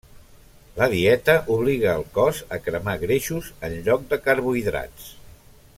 [0.77, 5.13] La dieta obliga el cos a cremar greixos en lloc de carbohidrats.